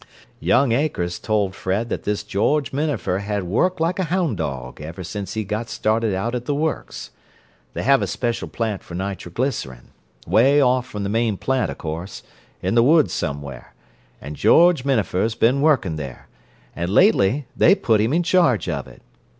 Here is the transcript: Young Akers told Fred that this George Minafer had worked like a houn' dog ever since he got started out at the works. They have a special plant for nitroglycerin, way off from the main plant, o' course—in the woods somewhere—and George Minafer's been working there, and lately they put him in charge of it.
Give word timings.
Young 0.39 0.71
Akers 0.71 1.19
told 1.19 1.53
Fred 1.53 1.89
that 1.89 2.05
this 2.05 2.23
George 2.23 2.71
Minafer 2.73 3.19
had 3.19 3.43
worked 3.43 3.79
like 3.79 3.99
a 3.99 4.05
houn' 4.05 4.35
dog 4.35 4.81
ever 4.81 5.03
since 5.03 5.35
he 5.35 5.43
got 5.43 5.69
started 5.69 6.15
out 6.15 6.33
at 6.33 6.45
the 6.45 6.55
works. 6.55 7.11
They 7.75 7.83
have 7.83 8.01
a 8.01 8.07
special 8.07 8.47
plant 8.47 8.81
for 8.81 8.95
nitroglycerin, 8.95 9.91
way 10.25 10.59
off 10.59 10.87
from 10.87 11.03
the 11.03 11.09
main 11.09 11.37
plant, 11.37 11.69
o' 11.69 11.75
course—in 11.75 12.73
the 12.73 12.81
woods 12.81 13.13
somewhere—and 13.13 14.35
George 14.37 14.83
Minafer's 14.83 15.35
been 15.35 15.61
working 15.61 15.97
there, 15.97 16.27
and 16.75 16.89
lately 16.89 17.45
they 17.55 17.75
put 17.75 18.01
him 18.01 18.11
in 18.11 18.23
charge 18.23 18.67
of 18.67 18.87
it. 18.87 19.03